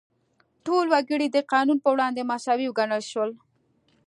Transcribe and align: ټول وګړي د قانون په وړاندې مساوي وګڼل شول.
ټول 0.65 0.85
وګړي 0.93 1.27
د 1.31 1.37
قانون 1.51 1.77
په 1.81 1.89
وړاندې 1.93 2.27
مساوي 2.31 2.65
وګڼل 2.67 3.01
شول. 3.11 3.31